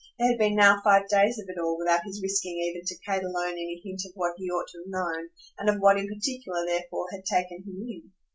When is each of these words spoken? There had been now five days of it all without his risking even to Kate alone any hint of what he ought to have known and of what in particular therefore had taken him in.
There 0.17 0.29
had 0.29 0.39
been 0.39 0.55
now 0.55 0.81
five 0.83 1.07
days 1.09 1.37
of 1.37 1.45
it 1.47 1.59
all 1.61 1.77
without 1.77 2.03
his 2.03 2.23
risking 2.23 2.57
even 2.57 2.81
to 2.87 2.97
Kate 3.05 3.21
alone 3.23 3.51
any 3.51 3.79
hint 3.85 4.01
of 4.03 4.13
what 4.15 4.33
he 4.35 4.49
ought 4.49 4.67
to 4.69 4.79
have 4.79 4.87
known 4.87 5.29
and 5.59 5.69
of 5.69 5.79
what 5.79 5.99
in 5.99 6.07
particular 6.07 6.65
therefore 6.65 7.05
had 7.11 7.23
taken 7.23 7.61
him 7.63 7.77
in. 7.87 8.11